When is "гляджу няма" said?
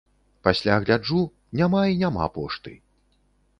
0.85-1.83